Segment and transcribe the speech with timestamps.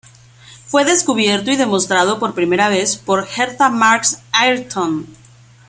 [0.65, 5.05] Fue descubierto y demostrado por primera vez por Hertha Marks Ayrton.